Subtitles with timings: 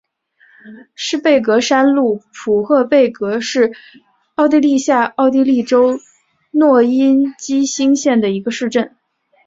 [0.95, 3.71] 施内贝格山麓普赫贝格是
[4.33, 5.99] 奥地利下奥地利州
[6.49, 8.95] 诺因基兴县的一个市镇。